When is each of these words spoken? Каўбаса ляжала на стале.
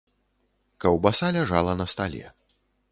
Каўбаса 0.85 1.31
ляжала 1.39 1.73
на 1.85 1.91
стале. 1.95 2.25